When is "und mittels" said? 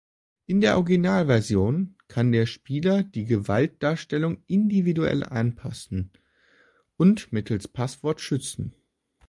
6.97-7.67